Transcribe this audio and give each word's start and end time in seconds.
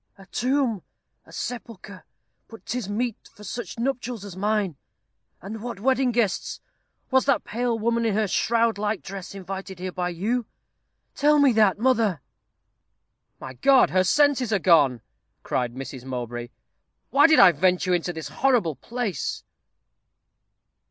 A 0.17 0.25
tomb 0.25 0.81
a 1.27 1.31
sepulchre 1.31 2.05
but 2.47 2.65
'tis 2.65 2.89
meet 2.89 3.29
for 3.35 3.43
such 3.43 3.77
nuptials 3.77 4.25
as 4.25 4.35
mine 4.35 4.75
and 5.43 5.61
what 5.61 5.79
wedding 5.79 6.11
guests! 6.11 6.59
Was 7.11 7.25
that 7.25 7.43
pale 7.43 7.77
woman 7.77 8.03
in 8.07 8.15
her 8.15 8.27
shroud 8.27 8.79
like 8.79 9.03
dress 9.03 9.35
invited 9.35 9.77
here 9.77 9.91
by 9.91 10.09
you? 10.09 10.47
Tell 11.13 11.37
me 11.37 11.51
that, 11.51 11.77
mother." 11.77 12.19
"My 13.39 13.53
God, 13.53 13.91
her 13.91 14.03
senses 14.03 14.51
are 14.51 14.57
gone!" 14.57 15.01
cried 15.43 15.75
Mrs. 15.75 16.03
Mowbray. 16.03 16.49
"Why 17.11 17.27
did 17.27 17.37
I 17.37 17.51
venture 17.51 17.93
into 17.93 18.11
this 18.11 18.29
horrible 18.29 18.77
place?" 18.77 19.43